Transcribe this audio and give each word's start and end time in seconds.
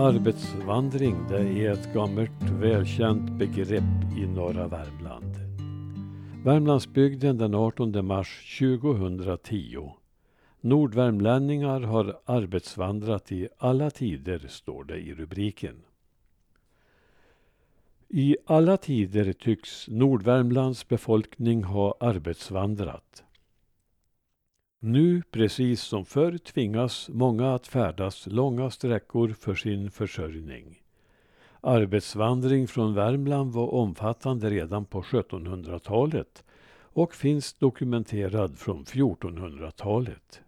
Arbetsvandring 0.00 1.16
det 1.28 1.38
är 1.38 1.72
ett 1.72 1.94
gammalt 1.94 2.42
välkänt 2.42 3.30
begrepp 3.30 4.18
i 4.18 4.26
norra 4.26 4.68
Värmland. 4.68 5.34
Värmlandsbygden 6.44 7.38
den 7.38 7.54
18 7.54 8.06
mars 8.06 8.58
2010. 8.58 9.92
Nordvärmlänningar 10.60 11.80
har 11.80 12.20
arbetsvandrat 12.24 13.32
i 13.32 13.48
alla 13.58 13.90
tider, 13.90 14.46
står 14.48 14.84
det 14.84 14.96
i 14.98 15.14
rubriken. 15.14 15.82
I 18.08 18.36
alla 18.46 18.76
tider 18.76 19.32
tycks 19.32 19.88
Nordvärmlands 19.88 20.88
befolkning 20.88 21.64
ha 21.64 21.94
arbetsvandrat. 22.00 23.24
Nu, 24.82 25.22
precis 25.30 25.82
som 25.82 26.04
förr, 26.04 26.38
tvingas 26.38 27.08
många 27.08 27.54
att 27.54 27.66
färdas 27.66 28.26
långa 28.26 28.70
sträckor 28.70 29.28
för 29.28 29.54
sin 29.54 29.90
försörjning. 29.90 30.82
Arbetsvandring 31.60 32.68
från 32.68 32.94
Värmland 32.94 33.52
var 33.52 33.74
omfattande 33.74 34.50
redan 34.50 34.84
på 34.84 35.02
1700-talet 35.02 36.44
och 36.78 37.14
finns 37.14 37.52
dokumenterad 37.52 38.58
från 38.58 38.84
1400-talet. 38.84 40.40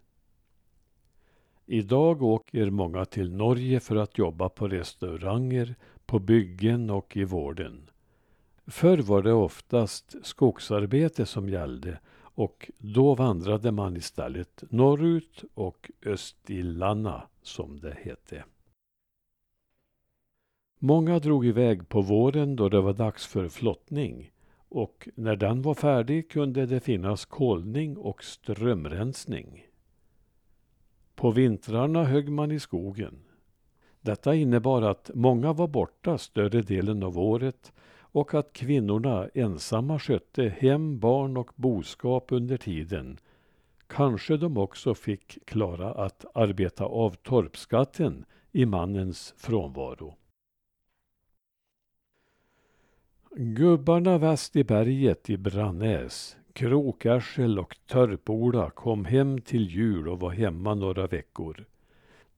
Idag 1.66 2.22
åker 2.22 2.70
många 2.70 3.04
till 3.04 3.32
Norge 3.32 3.80
för 3.80 3.96
att 3.96 4.18
jobba 4.18 4.48
på 4.48 4.68
restauranger, 4.68 5.74
på 6.06 6.18
byggen 6.18 6.90
och 6.90 7.16
i 7.16 7.24
vården. 7.24 7.90
Förr 8.66 8.98
var 8.98 9.22
det 9.22 9.32
oftast 9.32 10.14
skogsarbete 10.22 11.26
som 11.26 11.48
gällde 11.48 11.98
och 12.34 12.70
då 12.78 13.14
vandrade 13.14 13.72
man 13.72 13.96
istället 13.96 14.64
norrut 14.70 15.44
och 15.54 15.90
Östillanna 16.06 17.22
som 17.42 17.80
det 17.80 17.96
hette. 18.02 18.44
Många 20.78 21.18
drog 21.18 21.46
iväg 21.46 21.88
på 21.88 22.00
våren 22.00 22.56
då 22.56 22.68
det 22.68 22.80
var 22.80 22.92
dags 22.92 23.26
för 23.26 23.48
flottning 23.48 24.32
och 24.68 25.08
när 25.14 25.36
den 25.36 25.62
var 25.62 25.74
färdig 25.74 26.30
kunde 26.30 26.66
det 26.66 26.80
finnas 26.80 27.24
kolning 27.24 27.96
och 27.96 28.24
strömrensning. 28.24 29.66
På 31.14 31.30
vintrarna 31.30 32.04
högg 32.04 32.28
man 32.28 32.50
i 32.50 32.60
skogen. 32.60 33.18
Detta 34.00 34.34
innebar 34.34 34.82
att 34.82 35.10
många 35.14 35.52
var 35.52 35.68
borta 35.68 36.18
större 36.18 36.62
delen 36.62 37.02
av 37.02 37.18
året 37.18 37.72
och 38.12 38.34
att 38.34 38.52
kvinnorna 38.52 39.28
ensamma 39.34 39.98
skötte 39.98 40.48
hem, 40.48 40.98
barn 40.98 41.36
och 41.36 41.50
boskap 41.54 42.32
under 42.32 42.56
tiden. 42.56 43.18
Kanske 43.86 44.36
de 44.36 44.56
också 44.56 44.94
fick 44.94 45.46
klara 45.46 45.94
att 45.94 46.24
arbeta 46.34 46.84
av 46.84 47.10
torpskatten 47.10 48.24
i 48.52 48.66
mannens 48.66 49.34
frånvaro. 49.36 50.14
Gubbarna 53.36 54.18
väst 54.18 54.56
i 54.56 54.64
berget 54.64 55.30
i 55.30 55.36
Brannäs, 55.36 56.36
Krokärsel 56.52 57.58
och 57.58 57.76
Törpola 57.86 58.70
kom 58.70 59.04
hem 59.04 59.40
till 59.40 59.68
jul 59.68 60.08
och 60.08 60.20
var 60.20 60.30
hemma 60.30 60.74
några 60.74 61.06
veckor. 61.06 61.64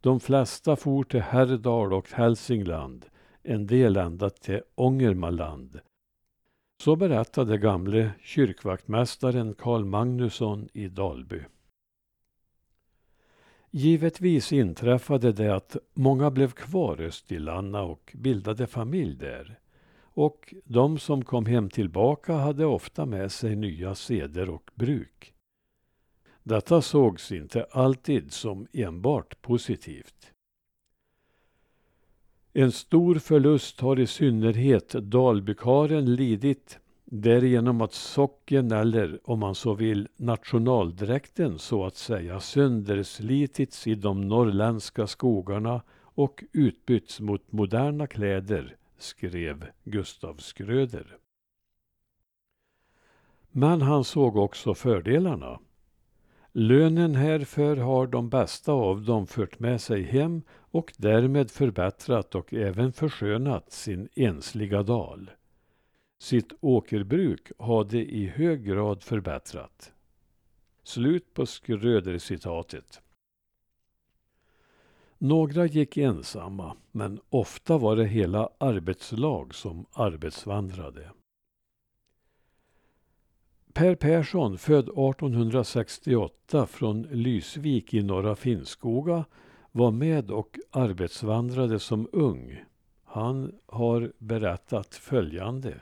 De 0.00 0.20
flesta 0.20 0.76
for 0.76 1.04
till 1.04 1.22
Herrdal 1.22 1.92
och 1.92 2.10
Hälsingland 2.10 3.06
en 3.44 3.66
del 3.66 3.96
ända 3.96 4.30
till 4.30 4.60
Ångermanland. 4.74 5.80
Så 6.82 6.96
berättade 6.96 7.58
gamle 7.58 8.10
kyrkvaktmästaren 8.20 9.54
Karl 9.54 9.84
Magnusson 9.84 10.68
i 10.72 10.88
Dalby. 10.88 11.40
Givetvis 13.70 14.52
inträffade 14.52 15.32
det 15.32 15.54
att 15.54 15.76
många 15.94 16.30
blev 16.30 16.50
kvar 16.50 17.10
i 17.28 17.38
Lanna 17.38 17.82
och 17.82 18.12
bildade 18.14 18.66
familj 18.66 19.16
där. 19.16 19.58
Och 20.00 20.54
de 20.64 20.98
som 20.98 21.24
kom 21.24 21.46
hem 21.46 21.70
tillbaka 21.70 22.32
hade 22.32 22.66
ofta 22.66 23.06
med 23.06 23.32
sig 23.32 23.56
nya 23.56 23.94
seder 23.94 24.50
och 24.50 24.70
bruk. 24.74 25.34
Detta 26.42 26.82
sågs 26.82 27.32
inte 27.32 27.66
alltid 27.70 28.32
som 28.32 28.66
enbart 28.72 29.42
positivt. 29.42 30.33
En 32.56 32.72
stor 32.72 33.14
förlust 33.14 33.80
har 33.80 34.00
i 34.00 34.06
synnerhet 34.06 34.88
Dalbykaren 34.88 36.14
lidit 36.14 36.78
därigenom 37.04 37.80
att 37.80 37.92
socken 37.92 38.72
eller, 38.72 39.20
om 39.24 39.38
man 39.38 39.54
så 39.54 39.74
vill, 39.74 40.08
nationaldräkten 40.16 41.58
så 41.58 41.84
att 41.86 41.96
säga 41.96 42.40
sönderslitits 42.40 43.86
i 43.86 43.94
de 43.94 44.28
norrländska 44.28 45.06
skogarna 45.06 45.82
och 46.00 46.44
utbytts 46.52 47.20
mot 47.20 47.52
moderna 47.52 48.06
kläder, 48.06 48.76
skrev 48.98 49.66
Gustav 49.84 50.36
Skröder. 50.36 51.16
Men 53.50 53.82
han 53.82 54.04
såg 54.04 54.36
också 54.36 54.74
fördelarna. 54.74 55.58
Lönen 56.56 57.14
härför 57.14 57.76
har 57.76 58.06
de 58.06 58.28
bästa 58.28 58.72
av 58.72 59.02
dem 59.02 59.26
fört 59.26 59.58
med 59.58 59.80
sig 59.80 60.02
hem 60.02 60.42
och 60.50 60.92
därmed 60.96 61.50
förbättrat 61.50 62.34
och 62.34 62.54
även 62.54 62.92
förskönat 62.92 63.72
sin 63.72 64.08
ensliga 64.14 64.82
dal. 64.82 65.30
Sitt 66.18 66.52
åkerbruk 66.60 67.52
hade 67.58 67.98
i 67.98 68.26
hög 68.26 68.64
grad 68.64 69.02
förbättrat. 69.02 69.92
Slut 70.82 71.34
på 71.34 71.46
Schröder-citatet. 71.46 73.00
Några 75.18 75.66
gick 75.66 75.96
ensamma, 75.96 76.76
men 76.92 77.20
ofta 77.30 77.78
var 77.78 77.96
det 77.96 78.06
hela 78.06 78.48
arbetslag 78.58 79.54
som 79.54 79.86
arbetsvandrade. 79.92 81.10
Per 83.74 83.94
Persson, 83.94 84.58
född 84.58 84.88
1868 84.88 86.66
från 86.66 87.02
Lysvik 87.02 87.94
i 87.94 88.02
Norra 88.02 88.36
Finnskoga, 88.36 89.24
var 89.72 89.90
med 89.90 90.30
och 90.30 90.58
arbetsvandrade 90.70 91.78
som 91.78 92.08
ung. 92.12 92.64
Han 93.04 93.52
har 93.66 94.12
berättat 94.18 94.94
följande. 94.94 95.80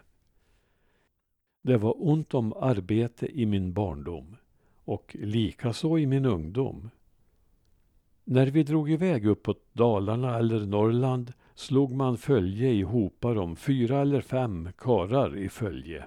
Det 1.62 1.76
var 1.76 1.94
ont 2.08 2.34
om 2.34 2.52
arbete 2.52 3.40
i 3.40 3.46
min 3.46 3.72
barndom 3.72 4.36
och 4.84 5.16
likaså 5.20 5.98
i 5.98 6.06
min 6.06 6.24
ungdom. 6.24 6.90
När 8.24 8.46
vi 8.46 8.62
drog 8.62 8.90
iväg 8.90 9.26
uppåt 9.26 9.64
Dalarna 9.72 10.38
eller 10.38 10.66
Norrland 10.66 11.32
slog 11.54 11.92
man 11.92 12.18
följe 12.18 12.70
i 12.70 12.82
hopar 12.82 13.38
om 13.38 13.56
fyra 13.56 14.00
eller 14.00 14.20
fem 14.20 14.68
karar 14.78 15.36
i 15.36 15.48
följe. 15.48 16.04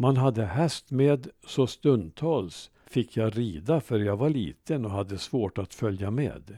Man 0.00 0.16
hade 0.16 0.44
häst 0.44 0.90
med 0.90 1.28
så 1.46 1.66
stundtals 1.66 2.70
fick 2.86 3.16
jag 3.16 3.38
rida 3.38 3.80
för 3.80 3.98
jag 3.98 4.16
var 4.16 4.30
liten 4.30 4.84
och 4.84 4.90
hade 4.90 5.18
svårt 5.18 5.58
att 5.58 5.74
följa 5.74 6.10
med. 6.10 6.56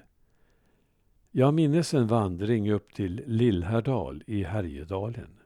Jag 1.31 1.55
minnes 1.55 1.95
en 1.95 2.07
vandring 2.07 2.73
upp 2.73 2.95
till 2.95 3.23
Lillhärdal 3.27 4.25
i 4.27 4.43
Härjedalen. 4.43 5.39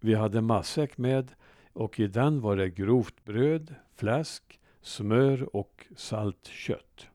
Vi 0.00 0.14
hade 0.14 0.40
matsäck 0.40 0.98
med 0.98 1.32
och 1.72 2.00
i 2.00 2.06
den 2.06 2.40
var 2.40 2.56
det 2.56 2.70
grovt 2.70 3.24
bröd, 3.24 3.74
fläsk, 3.94 4.60
smör 4.80 5.56
och 5.56 5.86
salt 5.96 6.46
kött. 6.46 7.06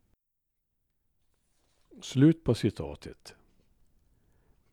Slut 2.01 2.43
på 2.43 2.55
citatet. 2.55 3.35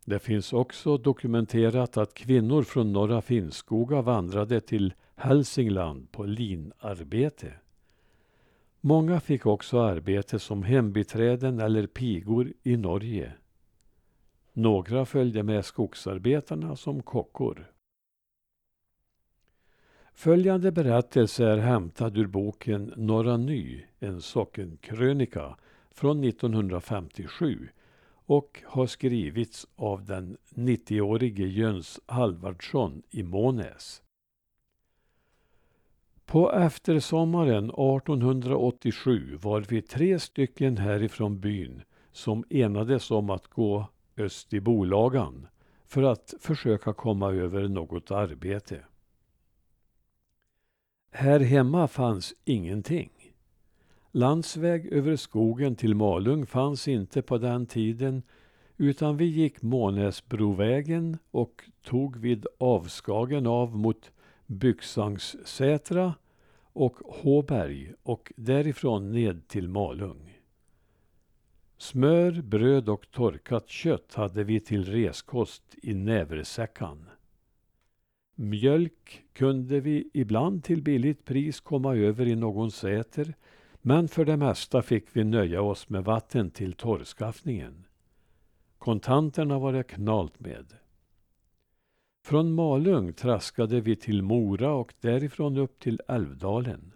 Det 0.05 0.19
finns 0.19 0.53
också 0.53 0.97
dokumenterat 0.97 1.97
att 1.97 2.15
kvinnor 2.15 2.62
från 2.62 2.93
Norra 2.93 3.22
Finnskoga 3.22 4.03
vandrade 4.03 4.61
till 4.61 4.94
Hälsingland 5.15 6.12
på 6.12 6.25
linarbete. 6.25 7.52
Många 8.81 9.20
fick 9.20 9.47
också 9.47 9.81
arbete 9.81 10.38
som 10.38 10.62
hembiträden 10.62 11.61
eller 11.61 11.87
pigor 11.87 12.52
i 12.62 12.76
Norge. 12.76 13.32
Några 14.52 15.05
följde 15.05 15.43
med 15.43 15.64
skogsarbetarna 15.64 16.76
som 16.76 17.03
kockor. 17.03 17.70
Följande 20.12 20.73
berättelse 20.73 21.44
är 21.44 21.56
hämtad 21.56 22.19
ur 22.19 22.26
boken 22.26 22.93
Norra 22.96 23.37
Ny, 23.37 23.85
en 23.99 24.20
sockenkrönika 24.20 25.56
från 25.91 26.25
1957 26.25 27.69
och 28.31 28.62
har 28.67 28.87
skrivits 28.87 29.67
av 29.77 30.05
den 30.05 30.37
90-årige 30.50 31.47
Jöns 31.47 32.00
Halvardsson 32.06 33.03
i 33.11 33.23
Månäs. 33.23 34.03
På 36.25 36.53
eftersommaren 36.53 37.65
1887 37.65 39.37
var 39.43 39.61
vi 39.61 39.82
tre 39.82 40.19
stycken 40.19 40.77
härifrån 40.77 41.41
byn 41.41 41.82
som 42.12 42.44
enades 42.50 43.11
om 43.11 43.31
att 43.31 43.47
gå 43.47 43.87
öst 44.17 44.53
i 44.53 44.61
Bolagan 44.61 45.47
för 45.87 46.03
att 46.03 46.35
försöka 46.41 46.93
komma 46.93 47.32
över 47.32 47.69
något 47.69 48.11
arbete. 48.11 48.85
Här 51.11 51.41
hemma 51.41 51.88
fanns 51.88 52.35
ingenting. 52.44 53.19
Landsväg 54.12 54.86
över 54.86 55.16
skogen 55.16 55.76
till 55.76 55.94
Malung 55.94 56.46
fanns 56.46 56.88
inte 56.88 57.22
på 57.22 57.38
den 57.38 57.66
tiden 57.66 58.22
utan 58.76 59.16
vi 59.16 59.24
gick 59.24 59.62
Månäsbrovägen 59.62 61.18
och 61.30 61.64
tog 61.82 62.16
vid 62.16 62.46
Avskagen 62.58 63.46
av 63.46 63.76
mot 63.76 64.12
Byxangssätra 64.46 66.14
och 66.72 66.96
Håberg 67.04 67.92
och 68.02 68.32
därifrån 68.36 69.12
ned 69.12 69.48
till 69.48 69.68
Malung. 69.68 70.38
Smör, 71.78 72.42
bröd 72.42 72.88
och 72.88 73.10
torkat 73.10 73.68
kött 73.68 74.14
hade 74.14 74.44
vi 74.44 74.60
till 74.60 74.84
reskost 74.84 75.62
i 75.82 75.94
näversäckan. 75.94 77.04
Mjölk 78.34 79.24
kunde 79.32 79.80
vi 79.80 80.10
ibland 80.14 80.64
till 80.64 80.82
billigt 80.82 81.24
pris 81.24 81.60
komma 81.60 81.96
över 81.96 82.26
i 82.26 82.36
någon 82.36 82.70
säter 82.70 83.34
men 83.82 84.09
för 84.09 84.25
det 84.25 84.37
mesta 84.37 84.82
fick 84.82 85.17
vi 85.17 85.25
nöja 85.25 85.62
oss 85.62 85.88
med 85.88 86.05
vatten 86.05 86.50
till 86.50 86.73
torrskaffningen. 86.73 87.87
Kontanterna 88.79 89.59
var 89.59 89.73
det 89.73 89.82
knalt 89.82 90.41
med. 90.41 90.67
Från 92.25 92.53
Malung 92.55 93.12
traskade 93.12 93.81
vi 93.81 93.97
till 93.97 94.23
Mora 94.23 94.73
och 94.73 94.94
därifrån 95.00 95.56
upp 95.56 95.79
till 95.79 96.00
Älvdalen. 96.09 96.93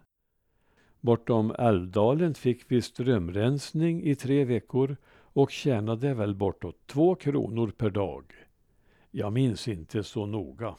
Bortom 0.99 1.55
Älvdalen 1.59 2.33
fick 2.33 2.71
vi 2.71 2.81
strömrensning 2.81 4.03
i 4.03 4.15
tre 4.15 4.45
veckor 4.45 4.97
och 5.11 5.51
tjänade 5.51 6.13
väl 6.13 6.35
bortåt 6.35 6.87
två 6.87 7.15
kronor 7.15 7.71
per 7.77 7.89
dag. 7.89 8.33
Jag 9.11 9.33
minns 9.33 9.67
inte 9.67 10.03
så 10.03 10.25
noga. 10.25 10.75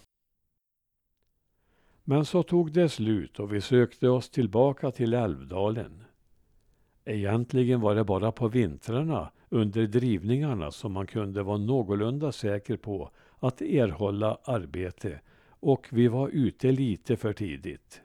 Men 2.08 2.24
så 2.24 2.42
tog 2.42 2.72
det 2.72 2.88
slut 2.88 3.40
och 3.40 3.54
vi 3.54 3.60
sökte 3.60 4.08
oss 4.08 4.30
tillbaka 4.30 4.90
till 4.90 5.14
Älvdalen. 5.14 6.04
Egentligen 7.04 7.80
var 7.80 7.94
det 7.94 8.04
bara 8.04 8.32
på 8.32 8.48
vintrarna 8.48 9.30
under 9.48 9.86
drivningarna 9.86 10.70
som 10.70 10.92
man 10.92 11.06
kunde 11.06 11.42
vara 11.42 11.58
någorlunda 11.58 12.32
säker 12.32 12.76
på 12.76 13.10
att 13.38 13.60
erhålla 13.60 14.38
arbete 14.44 15.20
och 15.48 15.86
vi 15.90 16.08
var 16.08 16.28
ute 16.28 16.72
lite 16.72 17.16
för 17.16 17.32
tidigt. 17.32 18.00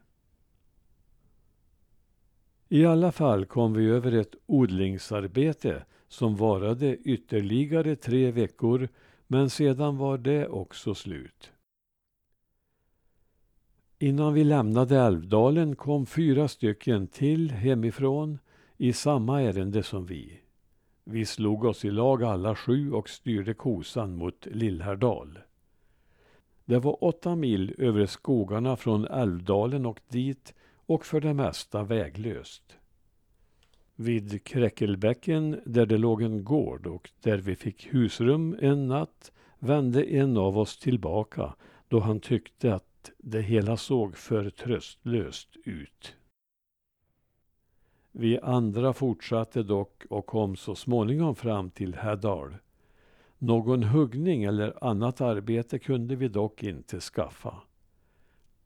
I 2.69 2.85
alla 2.85 3.11
fall 3.11 3.45
kom 3.45 3.73
vi 3.73 3.85
över 3.85 4.11
ett 4.11 4.35
odlingsarbete 4.45 5.85
som 6.07 6.35
varade 6.35 6.97
ytterligare 6.97 7.95
tre 7.95 8.31
veckor 8.31 8.89
men 9.27 9.49
sedan 9.49 9.97
var 9.97 10.17
det 10.17 10.47
också 10.47 10.95
slut. 10.95 11.51
Innan 14.01 14.33
vi 14.33 14.43
lämnade 14.43 14.99
Älvdalen 14.99 15.75
kom 15.75 16.05
fyra 16.05 16.47
stycken 16.47 17.07
till 17.07 17.51
hemifrån 17.51 18.39
i 18.77 18.93
samma 18.93 19.41
ärende 19.41 19.83
som 19.83 20.05
vi. 20.05 20.39
Vi 21.03 21.25
slog 21.25 21.63
oss 21.63 21.85
i 21.85 21.91
lag 21.91 22.23
alla 22.23 22.55
sju 22.55 22.91
och 22.91 23.09
styrde 23.09 23.53
kosan 23.53 24.15
mot 24.15 24.45
Lillhärdal. 24.51 25.39
Det 26.65 26.79
var 26.79 27.03
åtta 27.03 27.35
mil 27.35 27.75
över 27.77 28.05
skogarna 28.05 28.75
från 28.75 29.05
Älvdalen 29.05 29.85
och 29.85 29.99
dit 30.09 30.53
och 30.85 31.05
för 31.05 31.21
det 31.21 31.33
mesta 31.33 31.83
väglöst. 31.83 32.77
Vid 33.95 34.43
Kräckelbäcken 34.43 35.61
där 35.65 35.85
det 35.85 35.97
låg 35.97 36.21
en 36.21 36.43
gård 36.43 36.87
och 36.87 37.09
där 37.23 37.37
vi 37.37 37.55
fick 37.55 37.93
husrum 37.93 38.57
en 38.61 38.87
natt 38.87 39.31
vände 39.59 40.03
en 40.03 40.37
av 40.37 40.57
oss 40.57 40.77
tillbaka 40.77 41.53
då 41.87 41.99
han 41.99 42.19
tyckte 42.19 42.75
att 42.75 42.90
det 43.17 43.41
hela 43.41 43.77
såg 43.77 44.17
för 44.17 44.49
tröstlöst 44.49 45.49
ut. 45.65 46.15
Vi 48.11 48.39
andra 48.39 48.93
fortsatte 48.93 49.63
dock 49.63 50.05
och 50.09 50.25
kom 50.25 50.55
så 50.55 50.75
småningom 50.75 51.35
fram 51.35 51.69
till 51.69 51.95
Härdal. 51.95 52.55
Någon 53.37 53.83
huggning 53.83 54.43
eller 54.43 54.83
annat 54.83 55.21
arbete 55.21 55.79
kunde 55.79 56.15
vi 56.15 56.27
dock 56.27 56.63
inte 56.63 56.99
skaffa. 56.99 57.55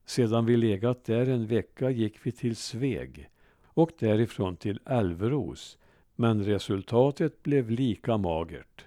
Sedan 0.06 0.46
vi 0.46 0.58
legat 0.58 1.06
där 1.06 1.30
en 1.30 1.48
vecka 1.48 1.90
gick 1.90 2.26
vi 2.26 2.32
till 2.32 2.56
Sveg 2.56 3.30
och 3.64 3.92
därifrån 4.00 4.56
till 4.56 4.80
Älvros, 4.86 5.78
men 6.16 6.44
resultatet 6.44 7.44
blev 7.44 7.70
lika 7.72 8.18
magert. 8.18 8.86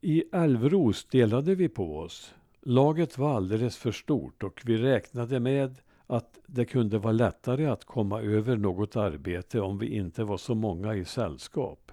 I 0.00 0.24
Älvros 0.32 1.04
delade 1.04 1.54
vi 1.54 1.68
på 1.68 1.98
oss. 1.98 2.34
Laget 2.64 3.18
var 3.18 3.36
alldeles 3.36 3.76
för 3.76 3.92
stort 3.92 4.42
och 4.42 4.62
vi 4.64 4.76
räknade 4.76 5.40
med 5.40 5.80
att 6.06 6.38
det 6.46 6.64
kunde 6.64 6.98
vara 6.98 7.12
lättare 7.12 7.66
att 7.66 7.84
komma 7.84 8.20
över 8.20 8.56
något 8.56 8.96
arbete 8.96 9.60
om 9.60 9.78
vi 9.78 9.96
inte 9.96 10.24
var 10.24 10.36
så 10.36 10.54
många 10.54 10.94
i 10.94 11.04
sällskap. 11.04 11.92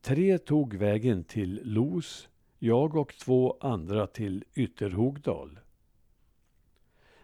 Tre 0.00 0.38
tog 0.38 0.74
vägen 0.74 1.24
till 1.24 1.60
Los, 1.64 2.28
jag 2.58 2.96
och 2.96 3.14
två 3.14 3.56
andra 3.60 4.06
till 4.06 4.44
Ytterhogdal. 4.54 5.58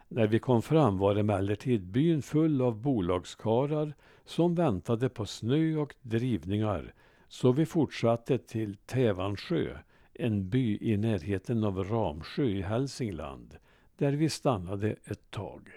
När 0.08 0.26
vi 0.26 0.38
kom 0.38 0.62
fram 0.62 0.98
var 0.98 1.16
emellertid 1.16 1.86
byn 1.86 2.22
full 2.22 2.62
av 2.62 2.76
bolagskarar 2.76 3.94
som 4.24 4.54
väntade 4.54 5.08
på 5.08 5.26
snö 5.26 5.76
och 5.76 5.94
drivningar 6.02 6.94
så 7.28 7.52
vi 7.52 7.66
fortsatte 7.66 8.38
till 8.38 8.76
Tävansjö, 8.76 9.78
en 10.14 10.48
by 10.48 10.78
i 10.80 10.96
närheten 10.96 11.64
av 11.64 11.84
Ramsjö 11.84 12.44
i 12.44 12.62
Hälsingland 12.62 13.56
där 13.96 14.12
vi 14.12 14.28
stannade 14.28 14.96
ett 15.04 15.30
tag. 15.30 15.70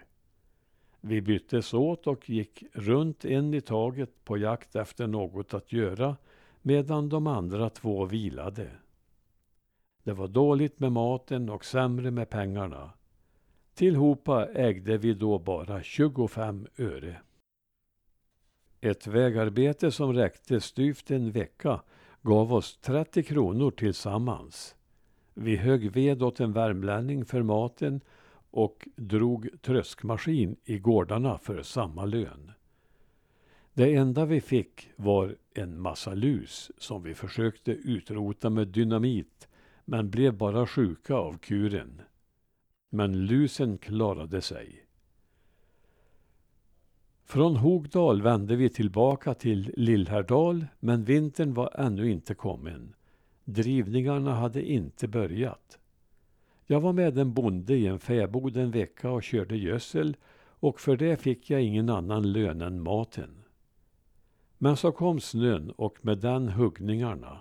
Vi 1.02 1.22
byttes 1.22 1.74
åt 1.74 2.08
och 2.08 2.30
gick 2.30 2.64
runt 2.74 3.26
en 3.26 3.54
i 3.54 3.62
taget 3.62 4.26
på 4.26 4.38
jakt 4.38 4.76
efter 4.76 5.08
något 5.08 5.54
att 5.54 5.74
göra 5.74 6.18
medan 6.62 7.10
de 7.10 7.28
andra 7.28 7.70
två 7.70 8.06
vilade. 8.06 8.70
Det 10.04 10.14
var 10.14 10.28
dåligt 10.28 10.80
med 10.80 10.92
maten 10.92 11.50
och 11.50 11.66
sämre 11.66 12.12
med 12.12 12.30
pengarna. 12.30 12.92
Tillhopa 13.74 14.48
ägde 14.48 14.98
vi 14.98 15.14
då 15.14 15.40
bara 15.40 15.84
25 15.84 16.68
öre. 16.78 17.22
Ett 18.82 19.08
vägarbete 19.08 19.92
som 19.92 20.14
räckte 20.14 20.62
styvt 20.62 21.12
en 21.12 21.32
vecka 21.32 21.82
gav 22.26 22.54
oss 22.54 22.78
30 22.78 23.24
kronor 23.24 23.72
tillsammans. 23.72 24.76
Vi 25.34 25.56
högg 25.56 25.92
ved 25.92 26.24
åt 26.24 26.40
en 26.40 26.54
värmlänning 26.54 27.26
för 27.26 27.44
maten 27.44 28.02
och 28.52 28.88
drog 28.96 29.50
tröskmaskin 29.62 30.56
i 30.64 30.80
gårdarna 30.80 31.38
för 31.38 31.62
samma 31.62 32.06
lön. 32.06 32.52
Det 33.74 33.96
enda 33.96 34.26
vi 34.26 34.42
fick 34.42 34.90
var 34.96 35.36
en 35.54 35.82
massa 35.82 36.14
lus 36.14 36.72
som 36.78 37.04
vi 37.04 37.14
försökte 37.14 37.72
utrota 37.72 38.50
med 38.50 38.68
dynamit 38.68 39.48
men 39.86 40.10
blev 40.10 40.38
bara 40.38 40.68
sjuka 40.68 41.16
av 41.16 41.38
kuren. 41.38 42.02
Men 42.90 43.26
lusen 43.26 43.78
klarade 43.78 44.42
sig. 44.42 44.85
Från 47.28 47.56
Hogdal 47.56 48.22
vände 48.22 48.56
vi 48.56 48.70
tillbaka 48.70 49.34
till 49.34 49.74
Lillhärdal 49.78 50.66
men 50.80 51.04
vintern 51.04 51.54
var 51.54 51.80
ännu 51.80 52.12
inte 52.12 52.36
kommen. 52.36 52.94
Drivningarna 53.44 54.34
hade 54.34 54.72
inte 54.72 55.08
börjat. 55.08 55.80
Jag 56.66 56.82
var 56.82 56.94
med 56.94 57.18
en 57.18 57.34
bonde 57.34 57.76
i 57.76 57.88
en 57.88 58.00
fäbod 58.00 58.58
en 58.58 58.72
vecka 58.72 59.12
och 59.12 59.24
körde 59.24 59.58
gödsel 59.58 60.18
och 60.38 60.80
för 60.80 60.98
det 60.98 61.18
fick 61.18 61.50
jag 61.50 61.62
ingen 61.62 61.90
annan 61.90 62.32
lön 62.32 62.62
än 62.62 62.82
maten. 62.82 63.44
Men 64.58 64.78
så 64.78 64.92
kom 64.92 65.20
snön 65.20 65.72
och 65.72 65.98
med 66.02 66.18
den 66.18 66.50
huggningarna. 66.50 67.40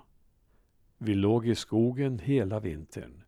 Vi 0.99 1.15
låg 1.15 1.49
i 1.49 1.55
skogen 1.55 2.19
hela 2.19 2.61
vintern. 2.61 3.23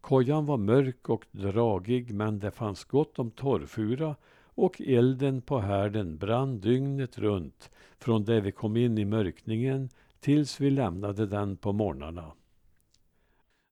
Kojan 0.00 0.46
var 0.46 0.56
mörk 0.56 1.08
och 1.08 1.26
dragig 1.30 2.14
men 2.14 2.38
det 2.38 2.50
fanns 2.50 2.84
gott 2.84 3.18
om 3.18 3.30
torrfura 3.30 4.16
och 4.56 4.80
elden 4.80 5.42
på 5.42 5.58
härden 5.58 6.18
brann 6.18 6.60
dygnet 6.60 7.18
runt 7.18 7.70
från 7.98 8.24
det 8.24 8.40
vi 8.40 8.52
kom 8.52 8.76
in 8.76 8.98
i 8.98 9.04
mörkningen 9.04 9.88
tills 10.20 10.60
vi 10.60 10.70
lämnade 10.70 11.26
den 11.26 11.56
på 11.56 11.72
morgnarna. 11.72 12.32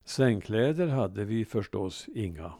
Sängkläder 0.04 0.86
hade 0.88 1.24
vi 1.24 1.44
förstås 1.44 2.08
inga. 2.14 2.52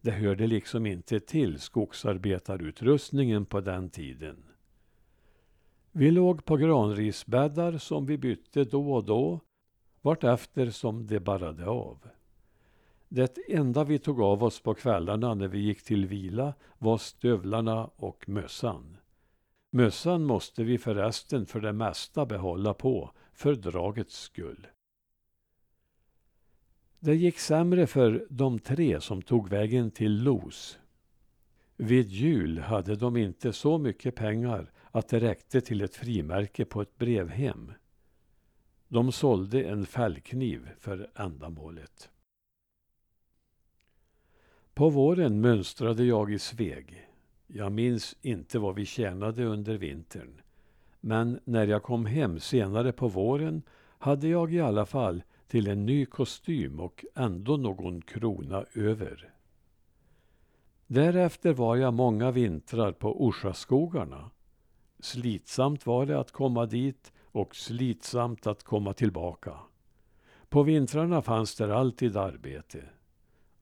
Det 0.00 0.10
hörde 0.10 0.46
liksom 0.46 0.86
inte 0.86 1.20
till 1.20 1.60
skogsarbetarutrustningen 1.60 3.46
på 3.46 3.60
den 3.60 3.90
tiden. 3.90 4.44
Vi 5.92 6.10
låg 6.10 6.44
på 6.44 6.56
granrisbäddar 6.56 7.78
som 7.78 8.06
vi 8.06 8.18
bytte 8.18 8.64
då 8.64 8.92
och 8.92 9.04
då 9.04 9.40
vartefter 10.00 10.70
som 10.70 11.06
det 11.06 11.20
barrade 11.20 11.66
av. 11.66 11.98
Det 13.14 13.38
enda 13.48 13.84
vi 13.84 13.98
tog 13.98 14.20
av 14.20 14.44
oss 14.44 14.60
på 14.60 14.74
kvällarna 14.74 15.34
när 15.34 15.48
vi 15.48 15.58
gick 15.58 15.82
till 15.82 16.06
vila 16.06 16.54
var 16.78 16.98
stövlarna 16.98 17.84
och 17.96 18.28
mössan. 18.28 18.96
Mössan 19.70 20.24
måste 20.24 20.64
vi 20.64 20.78
förresten 20.78 21.46
för 21.46 21.60
det 21.60 21.72
mesta 21.72 22.26
behålla 22.26 22.74
på 22.74 23.10
för 23.32 23.54
dragets 23.54 24.20
skull. 24.20 24.66
Det 26.98 27.14
gick 27.14 27.38
sämre 27.38 27.86
för 27.86 28.26
de 28.30 28.58
tre 28.58 29.00
som 29.00 29.22
tog 29.22 29.48
vägen 29.48 29.90
till 29.90 30.22
Los. 30.22 30.78
Vid 31.76 32.08
jul 32.08 32.58
hade 32.58 32.96
de 32.96 33.16
inte 33.16 33.52
så 33.52 33.78
mycket 33.78 34.14
pengar 34.14 34.72
att 34.90 35.08
det 35.08 35.20
räckte 35.20 35.60
till 35.60 35.80
ett 35.80 35.96
frimärke 35.96 36.64
på 36.64 36.82
ett 36.82 36.98
brevhem. 36.98 37.72
De 38.88 39.12
sålde 39.12 39.62
en 39.62 39.86
fällkniv 39.86 40.68
för 40.78 41.10
ändamålet. 41.14 42.11
På 44.74 44.90
våren 44.90 45.40
mönstrade 45.40 46.04
jag 46.04 46.32
i 46.32 46.38
Sveg. 46.38 47.08
Jag 47.46 47.72
minns 47.72 48.16
inte 48.22 48.58
vad 48.58 48.74
vi 48.74 48.86
tjänade 48.86 49.44
under 49.44 49.74
vintern. 49.74 50.40
Men 51.00 51.40
när 51.44 51.66
jag 51.66 51.82
kom 51.82 52.06
hem 52.06 52.40
senare 52.40 52.92
på 52.92 53.08
våren 53.08 53.62
hade 53.98 54.28
jag 54.28 54.54
i 54.54 54.60
alla 54.60 54.86
fall 54.86 55.22
till 55.48 55.68
en 55.68 55.86
ny 55.86 56.06
kostym 56.06 56.80
och 56.80 57.04
ändå 57.14 57.56
någon 57.56 58.02
krona 58.02 58.64
över. 58.74 59.32
Därefter 60.86 61.52
var 61.52 61.76
jag 61.76 61.94
många 61.94 62.30
vintrar 62.30 62.92
på 62.92 63.24
Orsaskogarna. 63.24 64.30
Slitsamt 65.00 65.86
var 65.86 66.06
det 66.06 66.20
att 66.20 66.32
komma 66.32 66.66
dit 66.66 67.12
och 67.24 67.56
slitsamt 67.56 68.46
att 68.46 68.62
komma 68.62 68.92
tillbaka. 68.92 69.54
På 70.48 70.62
vintrarna 70.62 71.22
fanns 71.22 71.56
där 71.56 71.68
alltid 71.68 72.16
arbete. 72.16 72.84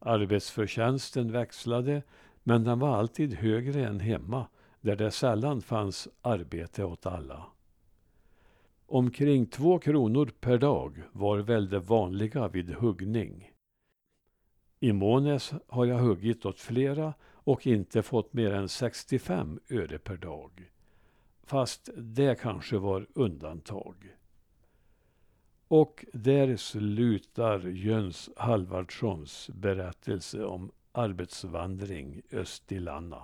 Arbetsförtjänsten 0.03 1.33
växlade, 1.33 2.03
men 2.43 2.65
den 2.65 2.79
var 2.79 2.97
alltid 2.97 3.35
högre 3.35 3.87
än 3.87 4.01
hemma, 4.01 4.47
där 4.81 4.97
det 4.97 5.11
sällan 5.11 5.63
fanns 5.63 6.09
arbete 6.23 6.85
åt 6.85 7.07
alla. 7.07 7.47
Omkring 8.87 9.47
två 9.47 9.79
kronor 9.79 10.31
per 10.41 10.59
dag 10.59 11.03
var 11.13 11.39
väl 11.39 11.69
det 11.69 11.79
vanliga 11.79 12.49
vid 12.49 12.71
huggning. 12.71 13.51
I 14.81 14.93
Månäs 14.93 15.53
har 15.67 15.85
jag 15.85 15.99
huggit 15.99 16.47
åt 16.47 16.61
flera 16.61 17.15
och 17.23 17.67
inte 17.67 18.03
fått 18.03 18.33
mer 18.33 18.53
än 18.53 18.69
65 18.69 19.61
öre 19.71 19.99
per 19.99 20.17
dag. 20.17 20.71
Fast 21.43 21.91
det 21.97 22.41
kanske 22.41 22.79
var 22.79 23.07
undantag. 23.15 23.95
Och 25.71 26.05
där 26.13 26.57
slutar 26.57 27.61
Jöns 27.61 28.31
Halvardssons 28.37 29.51
berättelse 29.55 30.45
om 30.45 30.71
arbetsvandring 30.93 32.23
öst 32.33 32.73
i 32.73 32.79
Lanna. 32.79 33.23